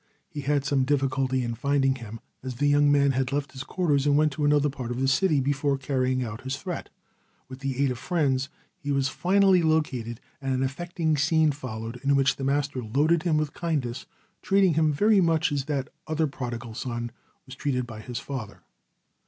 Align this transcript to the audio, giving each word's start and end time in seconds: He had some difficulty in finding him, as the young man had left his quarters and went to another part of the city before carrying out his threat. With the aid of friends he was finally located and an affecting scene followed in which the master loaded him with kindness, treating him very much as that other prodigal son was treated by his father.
He 0.31 0.41
had 0.41 0.65
some 0.65 0.83
difficulty 0.83 1.43
in 1.43 1.53
finding 1.53 1.93
him, 1.93 2.21
as 2.41 2.55
the 2.55 2.65
young 2.65 2.91
man 2.91 3.11
had 3.11 3.31
left 3.31 3.51
his 3.51 3.63
quarters 3.63 4.07
and 4.07 4.17
went 4.17 4.31
to 4.31 4.43
another 4.43 4.67
part 4.67 4.89
of 4.89 4.99
the 4.99 5.07
city 5.07 5.39
before 5.39 5.77
carrying 5.77 6.23
out 6.23 6.41
his 6.41 6.57
threat. 6.57 6.89
With 7.47 7.59
the 7.59 7.83
aid 7.83 7.91
of 7.91 7.99
friends 7.99 8.49
he 8.79 8.91
was 8.91 9.09
finally 9.09 9.61
located 9.61 10.19
and 10.41 10.55
an 10.55 10.63
affecting 10.63 11.17
scene 11.17 11.51
followed 11.51 11.97
in 12.03 12.15
which 12.15 12.37
the 12.37 12.43
master 12.43 12.81
loaded 12.83 13.21
him 13.21 13.37
with 13.37 13.53
kindness, 13.53 14.07
treating 14.41 14.73
him 14.73 14.91
very 14.91 15.21
much 15.21 15.51
as 15.51 15.65
that 15.65 15.91
other 16.07 16.25
prodigal 16.25 16.73
son 16.73 17.11
was 17.45 17.53
treated 17.53 17.85
by 17.85 18.01
his 18.01 18.17
father. 18.17 18.63